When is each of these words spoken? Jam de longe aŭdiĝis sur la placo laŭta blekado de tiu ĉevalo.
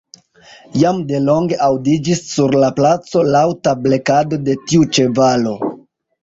Jam 0.83 1.01
de 1.11 1.19
longe 1.25 1.59
aŭdiĝis 1.65 2.21
sur 2.29 2.57
la 2.63 2.71
placo 2.79 3.23
laŭta 3.37 3.75
blekado 3.85 4.41
de 4.49 4.57
tiu 4.65 4.89
ĉevalo. 4.99 5.55